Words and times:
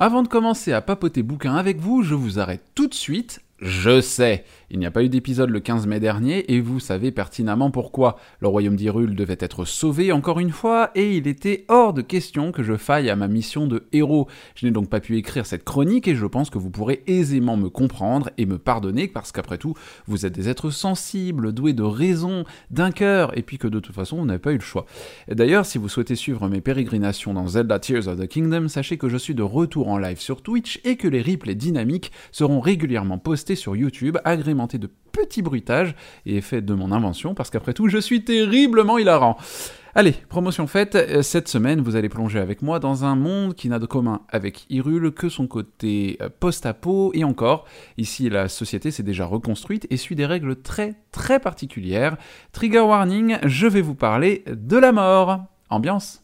Avant 0.00 0.22
de 0.22 0.28
commencer 0.28 0.72
à 0.72 0.80
papoter 0.80 1.24
bouquin 1.24 1.56
avec 1.56 1.80
vous, 1.80 2.02
je 2.02 2.14
vous 2.14 2.38
arrête 2.38 2.62
tout 2.76 2.86
de 2.86 2.94
suite 2.94 3.40
je 3.60 4.00
sais, 4.00 4.44
il 4.70 4.78
n'y 4.78 4.86
a 4.86 4.92
pas 4.92 5.02
eu 5.02 5.08
d'épisode 5.08 5.50
le 5.50 5.58
15 5.58 5.88
mai 5.88 5.98
dernier, 5.98 6.52
et 6.52 6.60
vous 6.60 6.78
savez 6.78 7.10
pertinemment 7.10 7.72
pourquoi. 7.72 8.16
Le 8.38 8.46
royaume 8.46 8.76
d'Hyrule 8.76 9.16
devait 9.16 9.36
être 9.40 9.64
sauvé 9.64 10.12
encore 10.12 10.38
une 10.38 10.52
fois, 10.52 10.92
et 10.94 11.16
il 11.16 11.26
était 11.26 11.64
hors 11.66 11.92
de 11.92 12.02
question 12.02 12.52
que 12.52 12.62
je 12.62 12.76
faille 12.76 13.10
à 13.10 13.16
ma 13.16 13.26
mission 13.26 13.66
de 13.66 13.88
héros. 13.92 14.28
Je 14.54 14.64
n'ai 14.64 14.70
donc 14.70 14.88
pas 14.88 15.00
pu 15.00 15.16
écrire 15.16 15.44
cette 15.44 15.64
chronique, 15.64 16.06
et 16.06 16.14
je 16.14 16.26
pense 16.26 16.50
que 16.50 16.58
vous 16.58 16.70
pourrez 16.70 17.02
aisément 17.08 17.56
me 17.56 17.68
comprendre 17.68 18.30
et 18.38 18.46
me 18.46 18.58
pardonner, 18.58 19.08
parce 19.08 19.32
qu'après 19.32 19.58
tout, 19.58 19.74
vous 20.06 20.24
êtes 20.24 20.34
des 20.34 20.48
êtres 20.48 20.70
sensibles, 20.70 21.52
doués 21.52 21.72
de 21.72 21.82
raison, 21.82 22.44
d'un 22.70 22.92
cœur, 22.92 23.36
et 23.36 23.42
puis 23.42 23.58
que 23.58 23.66
de 23.66 23.80
toute 23.80 23.94
façon, 23.94 24.18
on 24.18 24.26
n'avait 24.26 24.38
pas 24.38 24.52
eu 24.52 24.58
le 24.58 24.60
choix. 24.60 24.86
D'ailleurs, 25.26 25.66
si 25.66 25.78
vous 25.78 25.88
souhaitez 25.88 26.14
suivre 26.14 26.48
mes 26.48 26.60
pérégrinations 26.60 27.34
dans 27.34 27.48
Zelda 27.48 27.80
Tears 27.80 28.06
of 28.06 28.20
the 28.20 28.28
Kingdom, 28.28 28.68
sachez 28.68 28.98
que 28.98 29.08
je 29.08 29.16
suis 29.16 29.34
de 29.34 29.42
retour 29.42 29.88
en 29.88 29.98
live 29.98 30.20
sur 30.20 30.42
Twitch, 30.42 30.80
et 30.84 30.94
que 30.94 31.08
les 31.08 31.22
replays 31.22 31.56
dynamiques 31.56 32.12
seront 32.30 32.60
régulièrement 32.60 33.18
postés 33.18 33.47
sur 33.56 33.76
YouTube, 33.76 34.18
agrémenté 34.24 34.78
de 34.78 34.88
petits 35.12 35.42
bruitages 35.42 35.94
et 36.26 36.36
effets 36.36 36.62
de 36.62 36.74
mon 36.74 36.92
invention, 36.92 37.34
parce 37.34 37.50
qu'après 37.50 37.74
tout, 37.74 37.88
je 37.88 37.98
suis 37.98 38.24
terriblement 38.24 38.98
hilarant. 38.98 39.36
Allez, 39.94 40.12
promotion 40.28 40.66
faite, 40.66 40.94
euh, 40.94 41.22
cette 41.22 41.48
semaine 41.48 41.80
vous 41.80 41.96
allez 41.96 42.08
plonger 42.08 42.38
avec 42.38 42.62
moi 42.62 42.78
dans 42.78 43.04
un 43.04 43.16
monde 43.16 43.54
qui 43.54 43.68
n'a 43.68 43.78
de 43.78 43.86
commun 43.86 44.20
avec 44.28 44.66
Hyrule 44.70 45.10
que 45.12 45.28
son 45.28 45.46
côté 45.46 46.18
euh, 46.20 46.28
post-apo, 46.28 47.10
et 47.14 47.24
encore, 47.24 47.64
ici 47.96 48.28
la 48.28 48.48
société 48.48 48.90
s'est 48.90 49.02
déjà 49.02 49.24
reconstruite 49.24 49.86
et 49.90 49.96
suit 49.96 50.14
des 50.14 50.26
règles 50.26 50.56
très 50.56 50.94
très 51.10 51.40
particulières. 51.40 52.16
Trigger 52.52 52.80
warning, 52.80 53.38
je 53.44 53.66
vais 53.66 53.82
vous 53.82 53.96
parler 53.96 54.44
de 54.46 54.76
la 54.76 54.92
mort. 54.92 55.40
Ambiance 55.70 56.22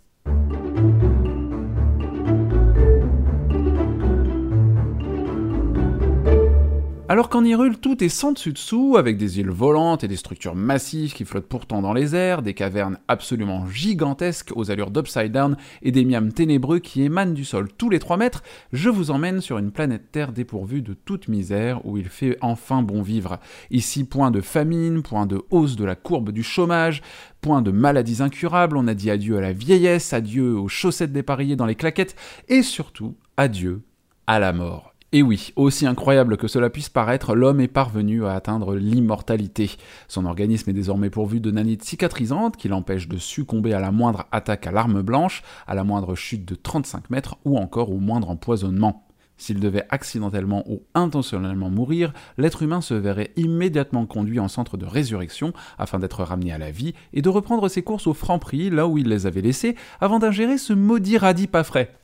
Alors 7.14 7.28
qu'en 7.28 7.44
Hyrule, 7.44 7.78
tout 7.78 8.02
est 8.02 8.08
sans 8.08 8.32
dessus-dessous, 8.32 8.96
avec 8.98 9.16
des 9.16 9.38
îles 9.38 9.48
volantes 9.48 10.02
et 10.02 10.08
des 10.08 10.16
structures 10.16 10.56
massives 10.56 11.12
qui 11.12 11.24
flottent 11.24 11.46
pourtant 11.46 11.80
dans 11.80 11.92
les 11.92 12.16
airs, 12.16 12.42
des 12.42 12.54
cavernes 12.54 12.98
absolument 13.06 13.68
gigantesques 13.68 14.50
aux 14.56 14.72
allures 14.72 14.90
d'upside 14.90 15.30
down 15.30 15.56
et 15.82 15.92
des 15.92 16.04
miams 16.04 16.32
ténébreux 16.32 16.80
qui 16.80 17.02
émanent 17.02 17.32
du 17.32 17.44
sol 17.44 17.68
tous 17.78 17.88
les 17.88 18.00
3 18.00 18.16
mètres, 18.16 18.42
je 18.72 18.90
vous 18.90 19.12
emmène 19.12 19.40
sur 19.40 19.58
une 19.58 19.70
planète 19.70 20.10
Terre 20.10 20.32
dépourvue 20.32 20.82
de 20.82 20.92
toute 20.92 21.28
misère 21.28 21.86
où 21.86 21.98
il 21.98 22.08
fait 22.08 22.36
enfin 22.40 22.82
bon 22.82 23.00
vivre. 23.00 23.38
Ici, 23.70 24.02
point 24.02 24.32
de 24.32 24.40
famine, 24.40 25.02
point 25.02 25.26
de 25.26 25.40
hausse 25.50 25.76
de 25.76 25.84
la 25.84 25.94
courbe 25.94 26.32
du 26.32 26.42
chômage, 26.42 27.00
point 27.40 27.62
de 27.62 27.70
maladies 27.70 28.24
incurables, 28.24 28.76
on 28.76 28.88
a 28.88 28.94
dit 28.94 29.12
adieu 29.12 29.38
à 29.38 29.40
la 29.40 29.52
vieillesse, 29.52 30.12
adieu 30.12 30.58
aux 30.58 30.66
chaussettes 30.66 31.12
dépareillées 31.12 31.54
dans 31.54 31.66
les 31.66 31.76
claquettes, 31.76 32.16
et 32.48 32.62
surtout, 32.62 33.14
adieu 33.36 33.82
à 34.26 34.40
la 34.40 34.52
mort. 34.52 34.93
Et 35.16 35.22
oui, 35.22 35.52
aussi 35.54 35.86
incroyable 35.86 36.36
que 36.36 36.48
cela 36.48 36.70
puisse 36.70 36.88
paraître, 36.88 37.36
l'homme 37.36 37.60
est 37.60 37.68
parvenu 37.68 38.26
à 38.26 38.32
atteindre 38.32 38.74
l'immortalité. 38.74 39.70
Son 40.08 40.26
organisme 40.26 40.70
est 40.70 40.72
désormais 40.72 41.08
pourvu 41.08 41.38
de 41.38 41.52
nanites 41.52 41.84
cicatrisantes 41.84 42.56
qui 42.56 42.66
l'empêchent 42.66 43.06
de 43.06 43.16
succomber 43.16 43.74
à 43.74 43.78
la 43.78 43.92
moindre 43.92 44.26
attaque 44.32 44.66
à 44.66 44.72
l'arme 44.72 45.02
blanche, 45.02 45.44
à 45.68 45.76
la 45.76 45.84
moindre 45.84 46.16
chute 46.16 46.44
de 46.44 46.56
35 46.56 47.10
mètres 47.10 47.36
ou 47.44 47.58
encore 47.58 47.92
au 47.92 48.00
moindre 48.00 48.28
empoisonnement. 48.28 49.06
S'il 49.36 49.60
devait 49.60 49.86
accidentellement 49.88 50.64
ou 50.68 50.82
intentionnellement 50.94 51.70
mourir, 51.70 52.12
l'être 52.36 52.64
humain 52.64 52.80
se 52.80 52.94
verrait 52.94 53.30
immédiatement 53.36 54.06
conduit 54.06 54.40
en 54.40 54.48
centre 54.48 54.76
de 54.76 54.84
résurrection 54.84 55.52
afin 55.78 56.00
d'être 56.00 56.24
ramené 56.24 56.50
à 56.50 56.58
la 56.58 56.72
vie 56.72 56.92
et 57.12 57.22
de 57.22 57.28
reprendre 57.28 57.68
ses 57.68 57.82
courses 57.82 58.08
au 58.08 58.14
franc 58.14 58.40
prix 58.40 58.68
là 58.68 58.88
où 58.88 58.98
il 58.98 59.06
les 59.06 59.26
avait 59.26 59.42
laissées 59.42 59.76
avant 60.00 60.18
d'ingérer 60.18 60.58
ce 60.58 60.72
maudit 60.72 61.18
radis 61.18 61.46
pas 61.46 61.62
frais. 61.62 61.94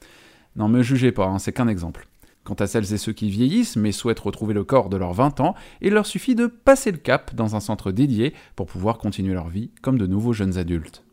Non, 0.55 0.69
me 0.69 0.83
jugez 0.83 1.11
pas, 1.11 1.27
hein, 1.27 1.41
c'est 1.41 1.53
qu'un 1.53 1.67
exemple. 1.67 2.07
Quant 2.51 2.57
à 2.57 2.67
celles 2.67 2.93
et 2.93 2.99
ceux 2.99 3.13
qui 3.13 3.31
vieillissent 3.31 3.77
mais 3.77 3.93
souhaitent 3.93 4.19
retrouver 4.19 4.55
le 4.55 4.65
corps 4.65 4.89
de 4.89 4.97
leurs 4.97 5.13
20 5.13 5.39
ans, 5.39 5.55
il 5.81 5.93
leur 5.93 6.05
suffit 6.05 6.35
de 6.35 6.49
passer 6.49 6.91
le 6.91 6.99
cap 6.99 7.33
dans 7.33 7.55
un 7.55 7.61
centre 7.61 7.93
dédié 7.93 8.35
pour 8.57 8.67
pouvoir 8.67 8.99
continuer 8.99 9.35
leur 9.35 9.49
vie 9.49 9.71
comme 9.83 9.99
de 9.99 10.09
nouveaux 10.09 10.33
jeunes 10.33 10.59
adultes. 10.59 11.05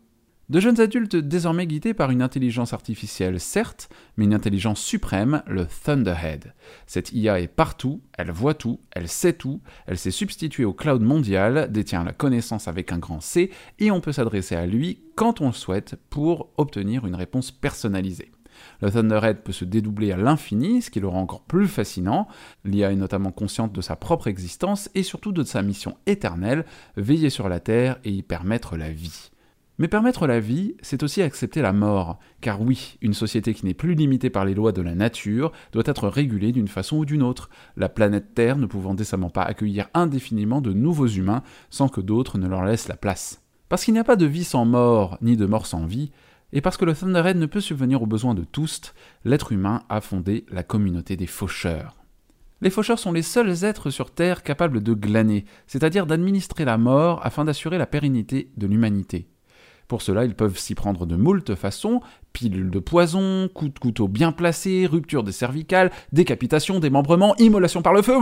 De 0.49 0.59
jeunes 0.59 0.79
adultes 0.79 1.15
désormais 1.15 1.67
guidés 1.67 1.93
par 1.93 2.09
une 2.09 2.23
intelligence 2.23 2.73
artificielle, 2.73 3.39
certes, 3.39 3.87
mais 4.15 4.25
une 4.25 4.33
intelligence 4.33 4.81
suprême, 4.81 5.43
le 5.45 5.67
Thunderhead. 5.67 6.55
Cette 6.87 7.11
IA 7.11 7.39
est 7.39 7.47
partout, 7.47 8.01
elle 8.17 8.31
voit 8.31 8.55
tout, 8.55 8.79
elle 8.89 9.07
sait 9.07 9.33
tout, 9.33 9.61
elle 9.85 9.99
s'est 9.99 10.09
substituée 10.09 10.65
au 10.65 10.73
cloud 10.73 11.03
mondial, 11.03 11.71
détient 11.71 12.03
la 12.03 12.13
connaissance 12.13 12.67
avec 12.67 12.91
un 12.91 12.97
grand 12.97 13.21
C, 13.21 13.51
et 13.77 13.91
on 13.91 14.01
peut 14.01 14.11
s'adresser 14.11 14.55
à 14.55 14.65
lui 14.65 15.03
quand 15.15 15.39
on 15.39 15.47
le 15.47 15.53
souhaite 15.53 15.97
pour 16.09 16.49
obtenir 16.57 17.05
une 17.05 17.15
réponse 17.15 17.51
personnalisée. 17.51 18.31
Le 18.81 18.91
Thunderhead 18.91 19.41
peut 19.43 19.51
se 19.51 19.65
dédoubler 19.65 20.11
à 20.11 20.17
l'infini, 20.17 20.81
ce 20.81 20.89
qui 20.89 20.99
le 20.99 21.07
rend 21.07 21.21
encore 21.21 21.43
plus 21.43 21.67
fascinant. 21.67 22.27
L'IA 22.65 22.91
est 22.91 22.95
notamment 22.95 23.31
consciente 23.31 23.73
de 23.73 23.81
sa 23.81 23.95
propre 23.95 24.27
existence 24.27 24.89
et 24.95 25.03
surtout 25.03 25.31
de 25.31 25.43
sa 25.43 25.61
mission 25.61 25.97
éternelle, 26.05 26.65
veiller 26.95 27.29
sur 27.29 27.49
la 27.49 27.59
Terre 27.59 27.99
et 28.03 28.11
y 28.11 28.23
permettre 28.23 28.77
la 28.77 28.91
vie. 28.91 29.31
Mais 29.79 29.87
permettre 29.87 30.25
la 30.25 30.39
vie, 30.39 30.75
c'est 30.81 31.03
aussi 31.03 31.21
accepter 31.21 31.61
la 31.61 31.71
mort, 31.71 32.17
car 32.41 32.61
oui, 32.61 32.97
une 33.01 33.13
société 33.13 33.53
qui 33.53 33.65
n'est 33.65 33.75
plus 33.75 33.93
limitée 33.93 34.31
par 34.31 34.43
les 34.43 34.55
lois 34.55 34.71
de 34.71 34.81
la 34.81 34.95
nature 34.95 35.51
doit 35.71 35.83
être 35.85 36.07
régulée 36.07 36.51
d'une 36.51 36.67
façon 36.67 36.97
ou 36.97 37.05
d'une 37.05 37.21
autre, 37.21 37.49
la 37.75 37.87
planète 37.87 38.33
Terre 38.33 38.57
ne 38.57 38.65
pouvant 38.65 38.95
décemment 38.95 39.29
pas 39.29 39.43
accueillir 39.43 39.87
indéfiniment 39.93 40.61
de 40.61 40.73
nouveaux 40.73 41.07
humains 41.07 41.43
sans 41.69 41.89
que 41.89 42.01
d'autres 42.01 42.39
ne 42.39 42.47
leur 42.47 42.65
laissent 42.65 42.87
la 42.87 42.97
place. 42.97 43.43
Parce 43.69 43.85
qu'il 43.85 43.93
n'y 43.93 43.99
a 43.99 44.03
pas 44.03 44.15
de 44.15 44.25
vie 44.25 44.45
sans 44.45 44.65
mort, 44.65 45.19
ni 45.21 45.37
de 45.37 45.45
mort 45.45 45.67
sans 45.67 45.85
vie, 45.85 46.11
et 46.53 46.61
parce 46.61 46.77
que 46.77 46.85
le 46.85 46.95
Thunderhead 46.95 47.37
ne 47.37 47.45
peut 47.45 47.61
subvenir 47.61 48.01
aux 48.01 48.07
besoins 48.07 48.35
de 48.35 48.43
tous, 48.43 48.93
l'être 49.25 49.51
humain 49.51 49.83
a 49.89 50.01
fondé 50.01 50.45
la 50.49 50.63
communauté 50.63 51.17
des 51.17 51.27
faucheurs. 51.27 51.95
Les 52.61 52.69
faucheurs 52.69 52.99
sont 52.99 53.11
les 53.11 53.21
seuls 53.21 53.63
êtres 53.63 53.89
sur 53.89 54.11
Terre 54.11 54.43
capables 54.43 54.81
de 54.81 54.93
glaner, 54.93 55.45
c'est-à-dire 55.67 56.07
d'administrer 56.07 56.65
la 56.65 56.77
mort 56.77 57.19
afin 57.23 57.45
d'assurer 57.45 57.77
la 57.77 57.85
pérennité 57.85 58.51
de 58.57 58.65
l'humanité. 58.65 59.27
Pour 59.87 60.01
cela, 60.01 60.25
ils 60.25 60.35
peuvent 60.35 60.57
s'y 60.57 60.75
prendre 60.75 61.05
de 61.05 61.15
moult 61.15 61.55
façons, 61.55 62.01
pilules 62.37 62.69
de 62.69 62.77
poison, 62.77 63.49
coups 63.51 63.73
de 63.73 63.79
couteau 63.79 64.07
bien 64.07 64.31
placés, 64.31 64.85
rupture 64.85 65.23
des 65.23 65.31
cervicales, 65.31 65.91
décapitation, 66.11 66.79
démembrement, 66.79 67.35
immolation 67.37 67.81
par 67.81 67.93
le 67.93 68.03
feu. 68.03 68.13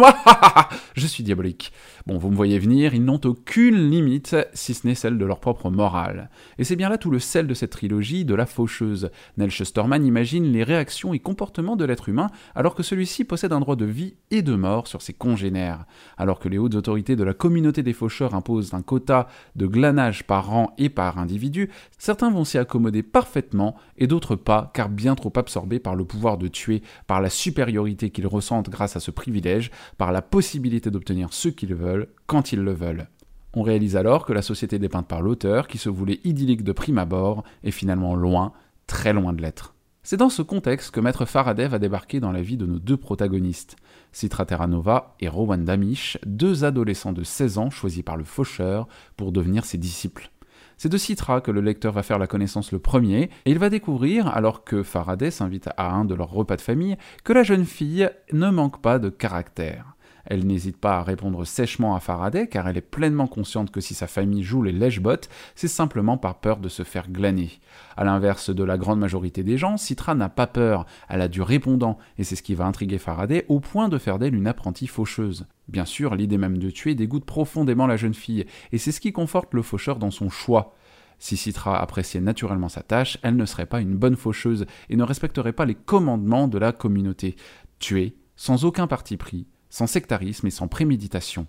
Je 0.95 1.05
suis 1.05 1.21
diabolique. 1.21 1.73
Bon, 2.07 2.17
vous 2.17 2.29
me 2.29 2.35
voyez 2.35 2.57
venir, 2.57 2.93
ils 2.93 3.03
n'ont 3.03 3.19
aucune 3.25 3.89
limite, 3.89 4.37
si 4.53 4.73
ce 4.73 4.87
n'est 4.87 4.95
celle 4.95 5.17
de 5.17 5.25
leur 5.25 5.41
propre 5.41 5.69
morale. 5.69 6.29
Et 6.57 6.63
c'est 6.63 6.77
bien 6.77 6.87
là 6.87 6.97
tout 6.97 7.11
le 7.11 7.19
sel 7.19 7.45
de 7.45 7.53
cette 7.53 7.71
trilogie 7.71 8.23
de 8.23 8.33
la 8.35 8.45
faucheuse. 8.45 9.09
Nell 9.35 9.51
Shusterman 9.51 10.05
imagine 10.05 10.45
les 10.45 10.63
réactions 10.63 11.13
et 11.13 11.19
comportements 11.19 11.75
de 11.75 11.83
l'être 11.83 12.07
humain 12.07 12.29
alors 12.55 12.73
que 12.73 12.83
celui-ci 12.83 13.25
possède 13.25 13.51
un 13.51 13.59
droit 13.59 13.75
de 13.75 13.83
vie 13.83 14.15
et 14.31 14.43
de 14.43 14.55
mort 14.55 14.87
sur 14.87 15.01
ses 15.01 15.13
congénères. 15.13 15.83
Alors 16.17 16.39
que 16.39 16.47
les 16.47 16.57
hautes 16.57 16.75
autorités 16.75 17.17
de 17.17 17.23
la 17.25 17.33
communauté 17.33 17.83
des 17.83 17.91
faucheurs 17.91 18.33
imposent 18.33 18.73
un 18.73 18.81
quota 18.81 19.27
de 19.57 19.67
glanage 19.67 20.23
par 20.23 20.47
rang 20.47 20.73
et 20.77 20.87
par 20.87 21.19
individu, 21.19 21.69
certains 21.97 22.31
vont 22.31 22.45
s'y 22.45 22.57
accommoder 22.57 23.03
parfaitement 23.03 23.75
et 23.97 24.04
et 24.05 24.07
d'autres 24.07 24.35
pas, 24.35 24.69
car 24.75 24.87
bien 24.87 25.15
trop 25.15 25.33
absorbés 25.35 25.79
par 25.79 25.95
le 25.95 26.05
pouvoir 26.05 26.37
de 26.37 26.47
tuer, 26.47 26.83
par 27.07 27.21
la 27.21 27.31
supériorité 27.31 28.11
qu'ils 28.11 28.27
ressentent 28.27 28.69
grâce 28.69 28.95
à 28.95 28.99
ce 28.99 29.09
privilège, 29.09 29.71
par 29.97 30.11
la 30.11 30.21
possibilité 30.21 30.91
d'obtenir 30.91 31.33
ce 31.33 31.49
qu'ils 31.49 31.73
veulent, 31.73 32.07
quand 32.27 32.51
ils 32.51 32.61
le 32.61 32.71
veulent. 32.71 33.07
On 33.55 33.63
réalise 33.63 33.95
alors 33.95 34.27
que 34.27 34.33
la 34.33 34.43
société 34.43 34.77
dépeinte 34.77 35.07
par 35.07 35.23
l'auteur, 35.23 35.67
qui 35.67 35.79
se 35.79 35.89
voulait 35.89 36.19
idyllique 36.23 36.63
de 36.63 36.71
prime 36.71 36.99
abord, 36.99 37.43
est 37.63 37.71
finalement 37.71 38.13
loin, 38.13 38.53
très 38.85 39.11
loin 39.11 39.33
de 39.33 39.41
l'être. 39.41 39.73
C'est 40.03 40.17
dans 40.17 40.29
ce 40.29 40.43
contexte 40.43 40.91
que 40.91 40.99
Maître 40.99 41.25
Faraday 41.25 41.67
va 41.67 41.79
débarquer 41.79 42.19
dans 42.19 42.31
la 42.31 42.43
vie 42.43 42.57
de 42.57 42.67
nos 42.67 42.77
deux 42.77 42.97
protagonistes, 42.97 43.75
Citra 44.11 44.45
Terranova 44.45 45.15
et 45.19 45.29
Rowan 45.29 45.65
Damish, 45.65 46.19
deux 46.27 46.63
adolescents 46.63 47.11
de 47.11 47.23
16 47.23 47.57
ans 47.57 47.69
choisis 47.71 48.03
par 48.03 48.17
le 48.17 48.23
faucheur 48.23 48.87
pour 49.17 49.31
devenir 49.31 49.65
ses 49.65 49.79
disciples. 49.79 50.29
C'est 50.77 50.89
de 50.89 50.97
Citra 50.97 51.41
que 51.41 51.51
le 51.51 51.61
lecteur 51.61 51.93
va 51.93 52.03
faire 52.03 52.19
la 52.19 52.27
connaissance 52.27 52.71
le 52.71 52.79
premier, 52.79 53.29
et 53.45 53.51
il 53.51 53.59
va 53.59 53.69
découvrir, 53.69 54.27
alors 54.27 54.63
que 54.63 54.83
Faraday 54.83 55.31
s'invite 55.31 55.69
à 55.77 55.91
un 55.91 56.05
de 56.05 56.15
leurs 56.15 56.31
repas 56.31 56.57
de 56.57 56.61
famille, 56.61 56.97
que 57.23 57.33
la 57.33 57.43
jeune 57.43 57.65
fille 57.65 58.09
ne 58.33 58.49
manque 58.49 58.81
pas 58.81 58.99
de 58.99 59.09
caractère. 59.09 59.94
Elle 60.25 60.45
n'hésite 60.45 60.77
pas 60.77 60.97
à 60.97 61.03
répondre 61.03 61.45
sèchement 61.45 61.95
à 61.95 61.99
Faraday 61.99 62.47
car 62.47 62.67
elle 62.67 62.77
est 62.77 62.81
pleinement 62.81 63.27
consciente 63.27 63.71
que 63.71 63.81
si 63.81 63.93
sa 63.93 64.07
famille 64.07 64.43
joue 64.43 64.63
les 64.63 64.71
lèche-bottes, 64.71 65.29
c'est 65.55 65.67
simplement 65.67 66.17
par 66.17 66.39
peur 66.39 66.57
de 66.57 66.69
se 66.69 66.83
faire 66.83 67.09
glaner. 67.09 67.51
A 67.97 68.03
l'inverse 68.03 68.49
de 68.49 68.63
la 68.63 68.77
grande 68.77 68.99
majorité 68.99 69.43
des 69.43 69.57
gens, 69.57 69.77
Citra 69.77 70.15
n'a 70.15 70.29
pas 70.29 70.47
peur, 70.47 70.85
elle 71.09 71.21
a 71.21 71.27
du 71.27 71.41
répondant, 71.41 71.97
et 72.17 72.23
c'est 72.23 72.35
ce 72.35 72.43
qui 72.43 72.55
va 72.55 72.65
intriguer 72.65 72.97
Faraday 72.97 73.45
au 73.47 73.59
point 73.59 73.89
de 73.89 73.97
faire 73.97 74.19
d'elle 74.19 74.35
une 74.35 74.47
apprentie 74.47 74.87
faucheuse. 74.87 75.45
Bien 75.67 75.85
sûr, 75.85 76.15
l'idée 76.15 76.37
même 76.37 76.57
de 76.57 76.69
tuer 76.69 76.95
dégoûte 76.95 77.25
profondément 77.25 77.87
la 77.87 77.97
jeune 77.97 78.13
fille, 78.13 78.45
et 78.71 78.77
c'est 78.77 78.91
ce 78.91 78.99
qui 78.99 79.13
conforte 79.13 79.53
le 79.53 79.61
faucheur 79.61 79.97
dans 79.97 80.11
son 80.11 80.29
choix. 80.29 80.73
Si 81.17 81.37
Citra 81.37 81.79
appréciait 81.81 82.21
naturellement 82.21 82.69
sa 82.69 82.81
tâche, 82.81 83.17
elle 83.21 83.35
ne 83.35 83.45
serait 83.45 83.65
pas 83.65 83.81
une 83.81 83.95
bonne 83.95 84.17
faucheuse 84.17 84.65
et 84.89 84.95
ne 84.95 85.03
respecterait 85.03 85.53
pas 85.53 85.65
les 85.65 85.75
commandements 85.75 86.47
de 86.47 86.57
la 86.57 86.71
communauté. 86.71 87.35
Tuer, 87.79 88.15
sans 88.35 88.65
aucun 88.65 88.87
parti 88.87 89.17
pris, 89.17 89.47
sans 89.75 89.87
sectarisme 89.87 90.47
et 90.47 90.51
sans 90.51 90.69
préméditation. 90.69 91.47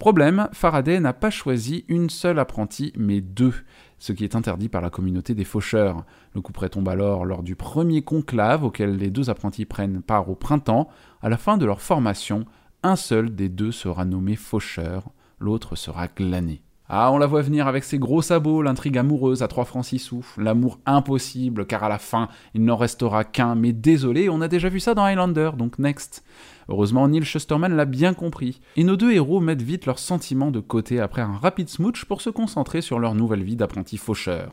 Problème, 0.00 0.48
Faraday 0.52 0.98
n'a 0.98 1.12
pas 1.12 1.30
choisi 1.30 1.84
une 1.86 2.10
seule 2.10 2.40
apprentie, 2.40 2.92
mais 2.96 3.20
deux, 3.20 3.54
ce 4.00 4.12
qui 4.12 4.24
est 4.24 4.34
interdit 4.34 4.68
par 4.68 4.82
la 4.82 4.90
communauté 4.90 5.32
des 5.36 5.44
faucheurs. 5.44 6.04
Le 6.34 6.40
coup 6.40 6.50
près 6.50 6.70
tombe 6.70 6.88
alors 6.88 7.24
lors 7.24 7.44
du 7.44 7.54
premier 7.54 8.02
conclave 8.02 8.64
auquel 8.64 8.96
les 8.96 9.10
deux 9.10 9.30
apprentis 9.30 9.64
prennent 9.64 10.02
part 10.02 10.28
au 10.28 10.34
printemps. 10.34 10.88
À 11.20 11.28
la 11.28 11.36
fin 11.36 11.56
de 11.56 11.64
leur 11.64 11.80
formation, 11.80 12.46
un 12.82 12.96
seul 12.96 13.32
des 13.32 13.48
deux 13.48 13.70
sera 13.70 14.04
nommé 14.04 14.34
faucheur, 14.34 15.12
l'autre 15.38 15.76
sera 15.76 16.08
glané. 16.08 16.62
Ah, 16.94 17.10
on 17.10 17.16
la 17.16 17.26
voit 17.26 17.40
venir 17.40 17.68
avec 17.68 17.84
ses 17.84 17.98
gros 17.98 18.20
sabots, 18.20 18.60
l'intrigue 18.60 18.98
amoureuse 18.98 19.42
à 19.42 19.48
trois 19.48 19.64
francs 19.64 19.86
six 19.86 19.98
sous, 19.98 20.26
l'amour 20.36 20.78
impossible, 20.84 21.64
car 21.64 21.82
à 21.84 21.88
la 21.88 21.96
fin, 21.96 22.28
il 22.52 22.66
n'en 22.66 22.76
restera 22.76 23.24
qu'un, 23.24 23.54
mais 23.54 23.72
désolé, 23.72 24.28
on 24.28 24.42
a 24.42 24.48
déjà 24.48 24.68
vu 24.68 24.78
ça 24.78 24.92
dans 24.92 25.06
Highlander, 25.06 25.52
donc 25.56 25.78
next. 25.78 26.22
Heureusement, 26.68 27.08
Neil 27.08 27.24
Schusterman 27.24 27.74
l'a 27.74 27.86
bien 27.86 28.12
compris, 28.12 28.60
et 28.76 28.84
nos 28.84 28.98
deux 28.98 29.10
héros 29.10 29.40
mettent 29.40 29.62
vite 29.62 29.86
leurs 29.86 29.98
sentiments 29.98 30.50
de 30.50 30.60
côté 30.60 31.00
après 31.00 31.22
un 31.22 31.32
rapide 31.32 31.70
smooch 31.70 32.04
pour 32.04 32.20
se 32.20 32.28
concentrer 32.28 32.82
sur 32.82 32.98
leur 32.98 33.14
nouvelle 33.14 33.42
vie 33.42 33.56
d'apprenti 33.56 33.96
faucheur. 33.96 34.52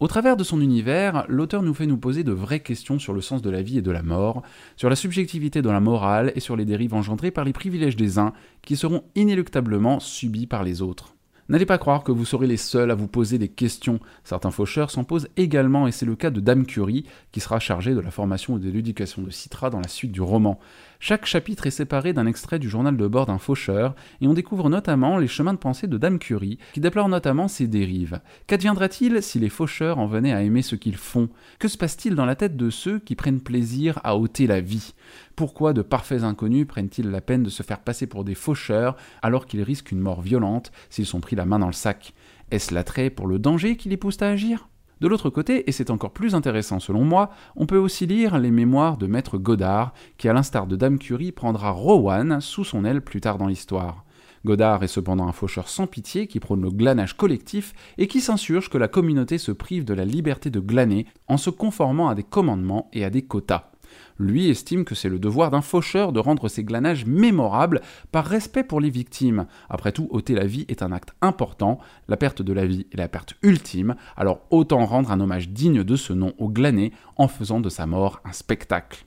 Au 0.00 0.08
travers 0.08 0.36
de 0.36 0.42
son 0.42 0.60
univers, 0.60 1.24
l'auteur 1.28 1.62
nous 1.62 1.72
fait 1.72 1.86
nous 1.86 1.98
poser 1.98 2.24
de 2.24 2.32
vraies 2.32 2.58
questions 2.58 2.98
sur 2.98 3.12
le 3.12 3.20
sens 3.20 3.42
de 3.42 3.50
la 3.50 3.62
vie 3.62 3.78
et 3.78 3.82
de 3.82 3.92
la 3.92 4.02
mort, 4.02 4.42
sur 4.74 4.90
la 4.90 4.96
subjectivité 4.96 5.62
de 5.62 5.70
la 5.70 5.78
morale 5.78 6.32
et 6.34 6.40
sur 6.40 6.56
les 6.56 6.64
dérives 6.64 6.94
engendrées 6.94 7.30
par 7.30 7.44
les 7.44 7.52
privilèges 7.52 7.94
des 7.94 8.18
uns 8.18 8.32
qui 8.62 8.74
seront 8.74 9.04
inéluctablement 9.14 10.00
subis 10.00 10.48
par 10.48 10.64
les 10.64 10.82
autres. 10.82 11.15
N'allez 11.48 11.66
pas 11.66 11.78
croire 11.78 12.02
que 12.02 12.10
vous 12.10 12.24
serez 12.24 12.48
les 12.48 12.56
seuls 12.56 12.90
à 12.90 12.96
vous 12.96 13.06
poser 13.06 13.38
des 13.38 13.48
questions. 13.48 14.00
Certains 14.24 14.50
faucheurs 14.50 14.90
s'en 14.90 15.04
posent 15.04 15.28
également, 15.36 15.86
et 15.86 15.92
c'est 15.92 16.04
le 16.04 16.16
cas 16.16 16.30
de 16.30 16.40
Dame 16.40 16.66
Curie, 16.66 17.04
qui 17.30 17.38
sera 17.38 17.60
chargée 17.60 17.94
de 17.94 18.00
la 18.00 18.10
formation 18.10 18.56
et 18.56 18.60
de 18.60 18.68
l'éducation 18.68 19.22
de 19.22 19.30
Citra 19.30 19.70
dans 19.70 19.78
la 19.78 19.86
suite 19.86 20.10
du 20.10 20.20
roman. 20.20 20.58
Chaque 20.98 21.26
chapitre 21.26 21.66
est 21.68 21.70
séparé 21.70 22.12
d'un 22.12 22.26
extrait 22.26 22.58
du 22.58 22.68
journal 22.68 22.96
de 22.96 23.06
bord 23.06 23.26
d'un 23.26 23.38
faucheur, 23.38 23.94
et 24.20 24.26
on 24.26 24.34
découvre 24.34 24.68
notamment 24.68 25.18
les 25.18 25.28
chemins 25.28 25.52
de 25.52 25.58
pensée 25.58 25.86
de 25.86 25.98
Dame 25.98 26.18
Curie, 26.18 26.58
qui 26.72 26.80
déplore 26.80 27.08
notamment 27.08 27.46
ses 27.46 27.68
dérives. 27.68 28.20
Qu'adviendra-t-il 28.48 29.22
si 29.22 29.38
les 29.38 29.48
faucheurs 29.48 29.98
en 29.98 30.08
venaient 30.08 30.32
à 30.32 30.42
aimer 30.42 30.62
ce 30.62 30.74
qu'ils 30.74 30.96
font? 30.96 31.28
Que 31.60 31.68
se 31.68 31.78
passe-t-il 31.78 32.16
dans 32.16 32.26
la 32.26 32.34
tête 32.34 32.56
de 32.56 32.70
ceux 32.70 32.98
qui 32.98 33.14
prennent 33.14 33.40
plaisir 33.40 34.00
à 34.02 34.16
ôter 34.16 34.48
la 34.48 34.60
vie? 34.60 34.94
Pourquoi 35.36 35.74
de 35.74 35.82
parfaits 35.82 36.24
inconnus 36.24 36.66
prennent-ils 36.66 37.10
la 37.10 37.20
peine 37.20 37.42
de 37.42 37.50
se 37.50 37.62
faire 37.62 37.80
passer 37.80 38.06
pour 38.06 38.24
des 38.24 38.34
faucheurs 38.34 38.96
alors 39.22 39.46
qu'ils 39.46 39.62
risquent 39.62 39.92
une 39.92 40.00
mort 40.00 40.22
violente 40.22 40.72
s'ils 40.88 41.06
sont 41.06 41.20
pris 41.20 41.35
la 41.36 41.44
main 41.44 41.58
dans 41.58 41.66
le 41.66 41.72
sac 41.72 42.14
Est-ce 42.50 42.74
l'attrait 42.74 43.10
pour 43.10 43.26
le 43.26 43.38
danger 43.38 43.76
qui 43.76 43.88
les 43.88 43.96
pousse 43.96 44.20
à 44.22 44.30
agir? 44.30 44.68
De 45.00 45.08
l'autre 45.08 45.28
côté, 45.28 45.68
et 45.68 45.72
c'est 45.72 45.90
encore 45.90 46.12
plus 46.12 46.34
intéressant 46.34 46.80
selon 46.80 47.04
moi, 47.04 47.30
on 47.54 47.66
peut 47.66 47.76
aussi 47.76 48.06
lire 48.06 48.38
les 48.38 48.50
mémoires 48.50 48.96
de 48.96 49.06
Maître 49.06 49.36
Godard, 49.36 49.92
qui 50.16 50.28
à 50.28 50.32
l'instar 50.32 50.66
de 50.66 50.74
Dame 50.74 50.98
Curie 50.98 51.32
prendra 51.32 51.70
Rowan 51.70 52.40
sous 52.40 52.64
son 52.64 52.84
aile 52.84 53.02
plus 53.02 53.20
tard 53.20 53.36
dans 53.36 53.46
l'histoire. 53.46 54.06
Godard 54.46 54.84
est 54.84 54.88
cependant 54.88 55.28
un 55.28 55.32
faucheur 55.32 55.68
sans 55.68 55.86
pitié 55.86 56.28
qui 56.28 56.40
prône 56.40 56.62
le 56.62 56.70
glanage 56.70 57.16
collectif 57.16 57.74
et 57.98 58.06
qui 58.06 58.20
s'insurge 58.20 58.70
que 58.70 58.78
la 58.78 58.88
communauté 58.88 59.36
se 59.36 59.52
prive 59.52 59.84
de 59.84 59.92
la 59.92 60.04
liberté 60.04 60.48
de 60.48 60.60
glaner 60.60 61.06
en 61.26 61.36
se 61.36 61.50
conformant 61.50 62.08
à 62.08 62.14
des 62.14 62.22
commandements 62.22 62.88
et 62.92 63.04
à 63.04 63.10
des 63.10 63.22
quotas. 63.22 63.70
Lui 64.18 64.48
estime 64.48 64.84
que 64.84 64.94
c'est 64.94 65.08
le 65.08 65.18
devoir 65.18 65.50
d'un 65.50 65.60
faucheur 65.60 66.12
de 66.12 66.20
rendre 66.20 66.48
ses 66.48 66.64
glanages 66.64 67.06
mémorables 67.06 67.80
par 68.12 68.24
respect 68.24 68.64
pour 68.64 68.80
les 68.80 68.90
victimes. 68.90 69.46
Après 69.68 69.92
tout, 69.92 70.08
ôter 70.10 70.34
la 70.34 70.46
vie 70.46 70.64
est 70.68 70.82
un 70.82 70.92
acte 70.92 71.14
important, 71.20 71.78
la 72.08 72.16
perte 72.16 72.42
de 72.42 72.52
la 72.52 72.66
vie 72.66 72.86
est 72.92 72.96
la 72.96 73.08
perte 73.08 73.34
ultime, 73.42 73.96
alors 74.16 74.40
autant 74.50 74.84
rendre 74.86 75.10
un 75.10 75.20
hommage 75.20 75.48
digne 75.48 75.84
de 75.84 75.96
ce 75.96 76.12
nom 76.12 76.32
au 76.38 76.48
glané 76.48 76.92
en 77.16 77.28
faisant 77.28 77.60
de 77.60 77.68
sa 77.68 77.86
mort 77.86 78.20
un 78.24 78.32
spectacle. 78.32 79.04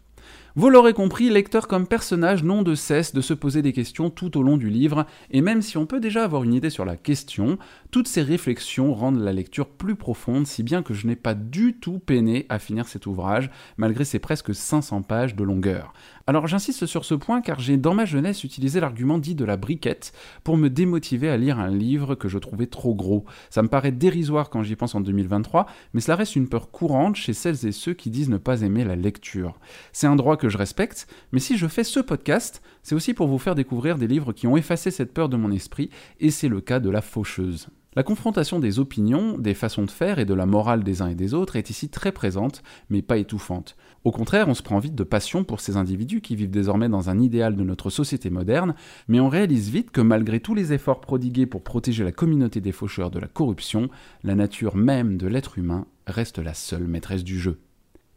Vous 0.55 0.71
l'aurez 0.71 0.93
compris, 0.93 1.29
lecteur 1.29 1.67
comme 1.67 1.85
personnage 1.85 2.43
n'ont 2.43 2.63
de 2.63 2.73
cesse 2.73 3.13
de 3.13 3.21
se 3.21 3.35
poser 3.35 3.61
des 3.61 3.71
questions 3.71 4.09
tout 4.09 4.35
au 4.35 4.41
long 4.41 4.57
du 4.57 4.69
livre, 4.69 5.05
et 5.29 5.41
même 5.41 5.61
si 5.61 5.77
on 5.77 5.85
peut 5.85 5.99
déjà 5.99 6.23
avoir 6.23 6.43
une 6.43 6.55
idée 6.55 6.71
sur 6.71 6.85
la 6.85 6.97
question, 6.97 7.59
toutes 7.91 8.07
ces 8.07 8.23
réflexions 8.23 8.95
rendent 8.95 9.19
la 9.19 9.31
lecture 9.31 9.69
plus 9.69 9.95
profonde, 9.95 10.47
si 10.47 10.63
bien 10.63 10.81
que 10.81 10.95
je 10.95 11.05
n'ai 11.05 11.15
pas 11.15 11.35
du 11.35 11.75
tout 11.75 11.99
peiné 11.99 12.47
à 12.49 12.57
finir 12.57 12.87
cet 12.87 13.05
ouvrage, 13.05 13.51
malgré 13.77 14.05
ses 14.05 14.17
presque 14.17 14.55
500 14.55 15.03
pages 15.03 15.35
de 15.35 15.43
longueur. 15.43 15.93
Alors 16.25 16.45
j'insiste 16.45 16.85
sur 16.85 17.05
ce 17.05 17.15
point 17.15 17.41
car 17.41 17.59
j'ai 17.59 17.77
dans 17.77 17.95
ma 17.95 18.05
jeunesse 18.05 18.43
utilisé 18.43 18.79
l'argument 18.79 19.17
dit 19.17 19.33
de 19.33 19.45
la 19.45 19.57
briquette 19.57 20.13
pour 20.43 20.57
me 20.57 20.69
démotiver 20.69 21.27
à 21.27 21.37
lire 21.37 21.59
un 21.59 21.71
livre 21.71 22.13
que 22.13 22.27
je 22.27 22.37
trouvais 22.37 22.67
trop 22.67 22.93
gros. 22.93 23.25
Ça 23.49 23.63
me 23.63 23.67
paraît 23.67 23.91
dérisoire 23.91 24.51
quand 24.51 24.61
j'y 24.61 24.75
pense 24.75 24.93
en 24.93 25.01
2023, 25.01 25.65
mais 25.93 26.01
cela 26.01 26.15
reste 26.15 26.35
une 26.35 26.47
peur 26.47 26.69
courante 26.69 27.15
chez 27.15 27.33
celles 27.33 27.65
et 27.65 27.71
ceux 27.71 27.93
qui 27.93 28.11
disent 28.11 28.29
ne 28.29 28.37
pas 28.37 28.61
aimer 28.61 28.83
la 28.83 28.95
lecture. 28.95 29.59
C'est 29.91 30.05
un 30.05 30.15
droit 30.15 30.37
que 30.39 30.49
je 30.49 30.57
respecte, 30.57 31.07
mais 31.31 31.39
si 31.39 31.57
je 31.57 31.67
fais 31.67 31.83
ce 31.83 31.99
podcast, 31.99 32.63
c'est 32.81 32.95
aussi 32.95 33.13
pour 33.13 33.27
vous 33.27 33.37
faire 33.37 33.55
découvrir 33.55 33.97
des 33.97 34.07
livres 34.07 34.33
qui 34.33 34.47
ont 34.47 34.57
effacé 34.57 34.89
cette 34.89 35.13
peur 35.13 35.29
de 35.29 35.37
mon 35.37 35.51
esprit, 35.51 35.91
et 36.19 36.31
c'est 36.31 36.47
le 36.47 36.61
cas 36.61 36.79
de 36.79 36.89
La 36.89 37.01
Faucheuse. 37.01 37.67
La 37.95 38.03
confrontation 38.03 38.59
des 38.59 38.77
opinions, 38.77 39.37
des 39.39 39.55
façons 39.55 39.83
de 39.83 39.89
faire 39.89 40.19
et 40.19 40.25
de 40.25 40.35
la 40.35 40.45
morale 40.45 40.83
des 40.83 41.01
uns 41.01 41.07
et 41.07 41.15
des 41.15 41.33
autres 41.33 41.55
est 41.55 41.71
ici 41.71 41.89
très 41.89 42.11
présente, 42.11 42.61
mais 42.89 43.01
pas 43.01 43.17
étouffante. 43.17 43.75
Au 44.03 44.11
contraire, 44.11 44.47
on 44.47 44.53
se 44.53 44.61
prend 44.61 44.77
vite 44.77 44.93
de 44.93 45.03
passion 45.03 45.43
pour 45.43 45.59
ces 45.59 45.75
individus 45.75 46.21
qui 46.21 46.35
vivent 46.35 46.51
désormais 46.51 46.87
dans 46.87 47.09
un 47.09 47.19
idéal 47.19 47.55
de 47.55 47.63
notre 47.63 47.89
société 47.89 48.29
moderne, 48.29 48.75
mais 49.07 49.19
on 49.19 49.27
réalise 49.27 49.69
vite 49.69 49.89
que 49.89 50.01
malgré 50.01 50.39
tous 50.39 50.53
les 50.53 50.71
efforts 50.71 51.01
prodigués 51.01 51.47
pour 51.47 51.63
protéger 51.63 52.03
la 52.03 52.11
communauté 52.11 52.61
des 52.61 52.71
faucheurs 52.71 53.09
de 53.09 53.19
la 53.19 53.27
corruption, 53.27 53.89
la 54.23 54.35
nature 54.35 54.75
même 54.75 55.17
de 55.17 55.27
l'être 55.27 55.57
humain 55.57 55.85
reste 56.05 56.37
la 56.37 56.53
seule 56.53 56.87
maîtresse 56.87 57.23
du 57.23 57.39
jeu. 57.39 57.59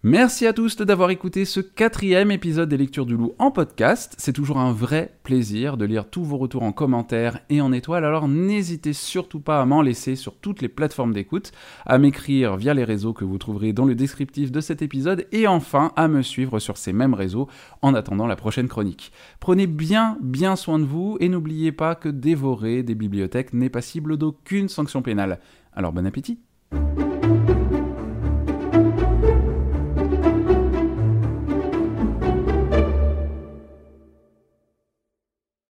Merci 0.05 0.49
à 0.49 0.53
tous 0.53 0.77
d'avoir 0.79 1.11
écouté 1.11 1.45
ce 1.45 1.61
quatrième 1.61 2.33
épisode 2.33 2.69
des 2.69 2.77
Lectures 2.77 3.07
du 3.07 3.17
Loup 3.17 3.35
en 3.39 3.53
podcast. 3.53 4.17
C'est 4.19 4.33
toujours 4.33 4.59
un 4.59 4.73
vrai 4.73 5.17
plaisir 5.23 5.77
de 5.77 5.85
lire 5.85 6.11
tous 6.11 6.25
vos 6.25 6.39
retours 6.39 6.65
en 6.65 6.73
commentaire 6.73 7.39
et 7.51 7.61
en 7.61 7.71
étoiles, 7.71 8.05
alors 8.05 8.27
n'hésitez 8.27 8.95
surtout 8.95 9.39
pas 9.39 9.61
à 9.61 9.65
m'en 9.65 9.81
laisser 9.81 10.17
sur 10.17 10.35
toutes 10.35 10.61
les 10.61 10.69
plateformes 10.69 11.13
d'écoute, 11.13 11.53
à 11.87 11.99
m'écrire 11.99 12.57
via 12.57 12.75
les 12.75 12.83
réseaux 12.83 13.13
que 13.13 13.25
vous 13.25 13.39
trouverez 13.39 13.73
dans 13.73 13.85
le 13.85 13.95
descriptif 13.95 14.51
de 14.51 14.61
cet 14.61 14.83
épisode 14.83 15.29
et 15.31 15.47
enfin 15.47 15.93
à 15.95 16.09
me 16.09 16.23
suivre 16.23 16.59
sur 16.59 16.79
ces 16.79 16.93
mêmes 16.93 17.15
réseaux 17.15 17.47
en 17.81 17.95
attendant 17.95 18.27
la 18.27 18.35
prochaine 18.35 18.67
chronique. 18.67 19.13
Prenez 19.39 19.69
bien 19.69 20.19
bien 20.21 20.57
soin 20.57 20.81
de 20.81 20.85
vous 20.85 21.17
et 21.21 21.29
n'oubliez 21.29 21.71
pas 21.71 21.95
que 21.95 22.09
dévorer 22.09 22.83
des 22.83 22.97
bibliothèques 22.97 23.55
n'est 23.55 23.71
passible 23.71 24.17
d'aucune 24.17 24.69
sanction 24.69 25.01
pénale. 25.01 25.39
Alors 25.77 25.93
bon 25.93 26.05
appétit 26.07 26.41